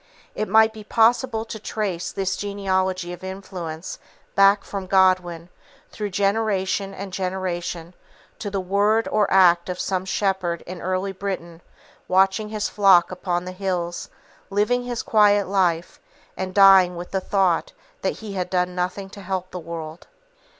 [0.33, 3.99] It might be possible to trace this genealogy of influence
[4.33, 5.49] back from Godwin,
[5.91, 7.93] through generation and generation,
[8.39, 11.61] to the word or act of some shepherd in early Britain,
[12.07, 14.09] watching his flock upon the hills,
[14.49, 15.99] living his quiet life,
[16.35, 17.71] and dying with the thought
[18.01, 20.07] that he had done nothing to help the world.